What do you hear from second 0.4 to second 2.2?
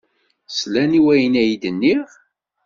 Slan i wayen ay d-nniɣ?